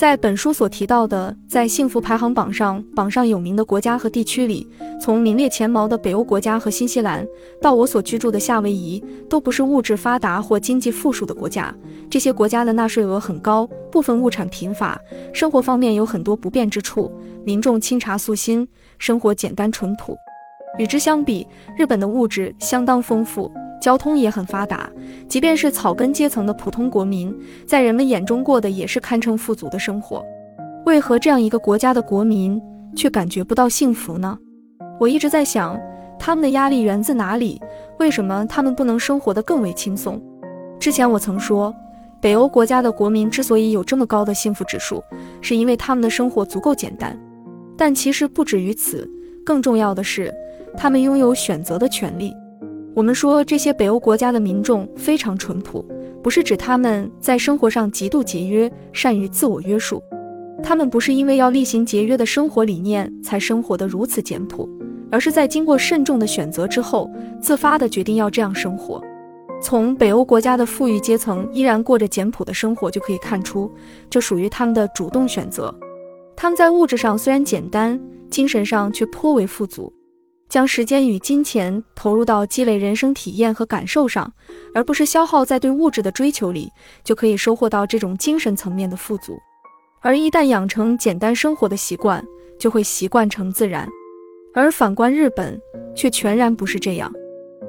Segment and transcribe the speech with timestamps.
[0.00, 4.66] 在本书所提到的，在幸福排行榜上榜上有名的国家和地区里，
[4.98, 7.22] 从名列前茅的北欧国家和新西兰，
[7.60, 11.74] 到我所居住的夏威夷，都不是物质发达或经济富庶的国家。
[12.08, 14.98] 这些国家的纳税额很高，部分物产贫乏，
[15.34, 17.12] 生活方面有很多不便之处，
[17.44, 20.16] 民众清茶素心，生活简单淳朴。
[20.78, 21.46] 与之相比，
[21.76, 23.52] 日本的物质相当丰富。
[23.80, 24.90] 交通也很发达，
[25.26, 27.34] 即便是草根阶层的普通国民，
[27.66, 30.24] 在人们眼中过的也是堪称富足的生活。
[30.86, 32.60] 为何这样一个国家的国民
[32.94, 34.38] 却感觉不到幸福呢？
[34.98, 35.80] 我一直在想，
[36.18, 37.60] 他们的压力源自哪里？
[37.98, 40.20] 为什么他们不能生活得更为轻松？
[40.78, 41.74] 之前我曾说，
[42.20, 45.02] 北欧国家的国民之所以有这么高的幸福指数，
[45.40, 47.18] 是因为他们的生活足够简单。
[47.76, 49.10] 但其实不止于此，
[49.44, 50.32] 更重要的是，
[50.76, 52.34] 他们拥有选择的权利。
[52.94, 55.84] 我们说这些北欧国家的民众非常淳朴，
[56.22, 60.02] 不是指他们在生活上极度节约，善于自我约束。
[60.62, 64.68] 他们不是因为要例行节约的生活理念才生活得如此简朴，
[65.10, 67.10] 而是在经过慎重的选择之后，
[67.40, 69.00] 自发的决定要这样生活。
[69.62, 73.70] 从北欧国家的富裕阶层依然过着简朴的生活就可以看出，
[74.10, 75.74] 这属于他们的主动选择。
[76.36, 77.98] 他们在物质上虽然简单，
[78.30, 79.92] 精神上却颇为富足。
[80.50, 84.30] 将时间与金钱投入到积累人生体验和感受上，
[84.74, 86.68] 而不是消耗在对物质的追求里，
[87.04, 89.38] 就可以收获到这种精神层面的富足。
[90.00, 92.24] 而一旦养成简单生活的习惯，
[92.58, 93.88] 就会习惯成自然。
[94.52, 95.56] 而反观日本，
[95.94, 97.12] 却全然不是这样。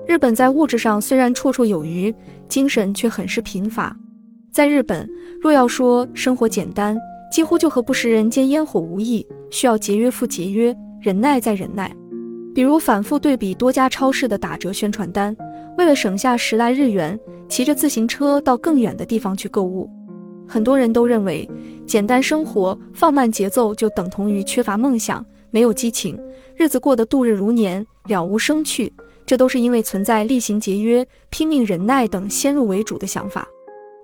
[0.07, 2.13] 日本在物质上虽然绰绰有余，
[2.47, 3.95] 精神却很是贫乏。
[4.51, 5.07] 在日本，
[5.39, 6.97] 若要说生活简单，
[7.31, 11.95] 几乎就和不食人间烟火无异，需要节约复节约，忍耐再忍耐。
[12.53, 15.35] 比如反复对比多家超市的打折宣传单，
[15.77, 19.89] 为了省下十来日元，骑着自行车到更远的地方去购物。
[20.47, 21.49] 很多人都认为，
[21.85, 26.19] 简单生活、放慢节奏就等同于缺乏梦想、没有激情，
[26.55, 28.91] 日子过得度日如年、了无生趣。
[29.25, 33.47] 这都是因为存在厉行节约、拼命忍耐等先入为主的想法。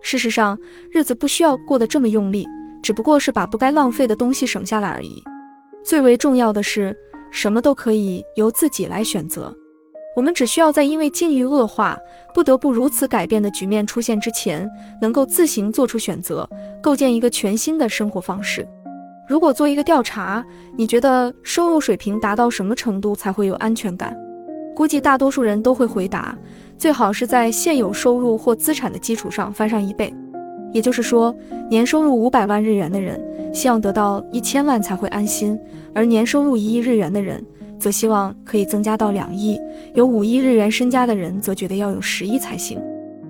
[0.02, 0.58] 事实上，
[0.90, 2.48] 日子不需要过得这么用力，
[2.82, 5.22] 只不过是把不该浪费的东西省下来而已。
[5.84, 6.96] 最为重要的是。
[7.32, 9.56] 什么都可以由自己来选择，
[10.16, 11.98] 我们只需要在因为境遇恶化
[12.34, 14.70] 不得不如此改变的局面出现之前，
[15.02, 16.50] 能够自行做出选择，
[16.82, 18.68] 构建一个全新的生活方式。
[19.28, 20.46] 如果做一个调查，
[20.78, 24.16] 你觉得收入水平达到什么程度才会有安全感？
[24.74, 26.38] 估计大多数人都会回答，
[26.78, 30.14] 最好是在现有收入或资产的基础上翻上一倍。
[30.72, 31.36] 也就是说，
[31.70, 33.20] 年收入五百万日元的人
[33.54, 35.60] 希望得到一千万才会安心，
[35.94, 37.44] 而年收入一亿日元的人
[37.80, 39.60] 则希望可以增加到两亿。
[39.94, 42.80] 有五亿日元身家的人则觉得要有十亿才行。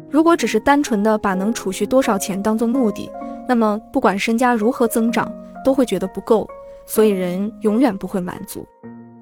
[0.09, 3.09] 如果只是单纯的把能储蓄多少钱当做目的，
[3.47, 5.31] 那么不管身家如何增长，
[5.63, 6.47] 都会觉得不够，
[6.85, 8.65] 所以人永远不会满足。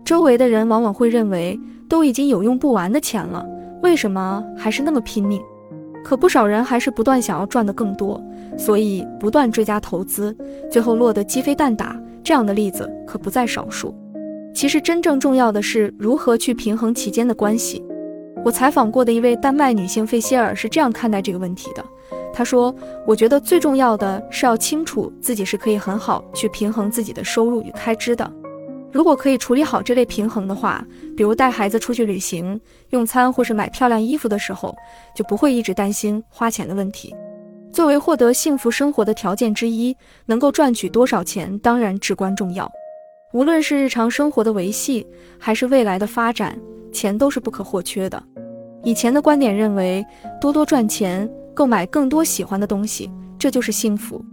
[0.03, 3.43] 周围的人往往会认为，都已经有用不完的钱了，
[3.81, 5.41] 为什么还是那么拼命？
[6.05, 8.23] 可不少人还是不断想要赚得更多，
[8.55, 10.37] 所以不断追加投资，
[10.69, 11.99] 最后落得鸡飞蛋打。
[12.23, 13.91] 这样的例子可不在少数。
[14.53, 17.83] 其实真正重要的是如何去平衡其间的关系。
[18.43, 21.83] 我采访过的一位丹麦女性费歇尔是这样看待这个问题的。
[22.31, 22.73] 她说
[23.07, 28.31] ：“我觉得最重要的是要清楚自己是可以很好去平衡自己的收入与开支的。”
[28.95, 30.81] 如果可以处理好这类平衡的话，
[31.17, 32.57] 比如带孩子出去旅行、
[32.91, 34.73] 用餐或是买漂亮衣服的时候，
[35.13, 37.13] 就不会一直担心花钱的问题。
[37.73, 39.93] 作为获得幸福生活的条件之一，
[40.25, 42.71] 能够赚取多少钱当然至关重要。
[43.33, 45.05] 无论是日常生活的维系，
[45.37, 46.57] 还是未来的发展，
[46.93, 48.23] 钱都是不可或缺的。
[48.81, 50.01] 以前的观点认为，
[50.39, 54.23] 多多赚钱，购买更多喜欢的东西，这就是幸福。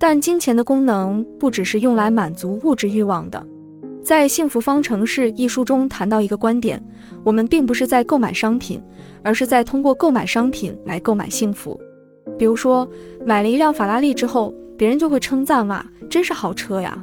[0.00, 3.46] 但金钱的功能不只是用来满足物质欲望的。
[4.02, 6.82] 在《幸福方程式》一书中谈到一个观点，
[7.22, 8.82] 我们并不是在购买商品，
[9.22, 11.78] 而是在通过购买商品来购买幸福。
[12.38, 12.88] 比如说，
[13.26, 16.98] 买了一辆法拉利之后，别人就会称赞哇，真是好车呀；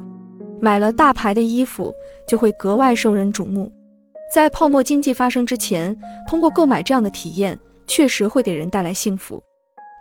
[0.60, 1.94] 买了大牌的衣服，
[2.26, 3.70] 就会格外受人瞩目。
[4.34, 5.96] 在泡沫经济发生之前，
[6.28, 9.42] 通过购买这样的体验，确实会给人带来幸福。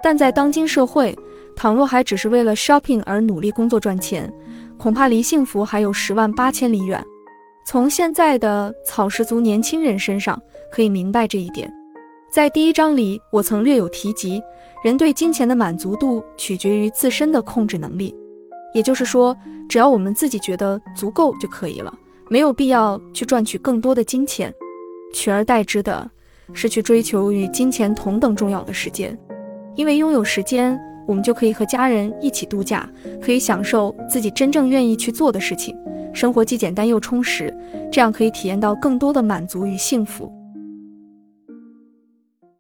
[0.04, 1.18] 但在当今社会，
[1.56, 4.32] 倘若还只是为了 shopping 而努力工作赚钱，
[4.78, 7.04] 恐怕离幸福还有十万八千里远。
[7.66, 10.42] 从现在的草食族年轻人身上
[10.72, 11.72] 可以明白这一点。
[12.32, 14.42] 在第一章里，我曾略有提及，
[14.84, 18.16] 人对金钱的满足度取决于自身的控制能力。
[18.74, 19.36] 也就是说，
[19.68, 21.94] 只要我们自己觉得足够就可以了，
[22.30, 24.54] 没有必要去赚取更多的金钱。
[25.14, 26.10] 取而代之的
[26.54, 29.18] 是去追求与金钱同等重要的时间，
[29.76, 30.80] 因为拥有时间。
[31.08, 32.88] 我们就可以和家人一起度假，
[33.22, 35.76] 可以享受自己真正愿意去做的事情，
[36.14, 37.52] 生活既简单又充实，
[37.92, 40.32] 这样可以体验到更多的满足与幸福。